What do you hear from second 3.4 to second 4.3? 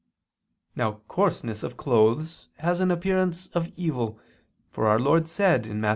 of evil;